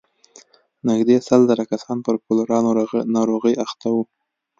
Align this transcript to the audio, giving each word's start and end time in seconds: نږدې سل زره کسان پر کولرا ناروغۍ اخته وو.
نږدې 0.89 1.17
سل 1.27 1.41
زره 1.49 1.63
کسان 1.71 1.97
پر 2.05 2.15
کولرا 2.23 2.57
ناروغۍ 3.15 3.55
اخته 3.65 3.87
وو. 3.93 4.03